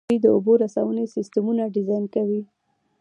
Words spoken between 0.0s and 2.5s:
دوی د اوبو رسونې سیسټمونه ډیزاین کوي.